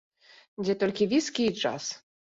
[0.63, 1.85] Дзе толькі віскі і джаз.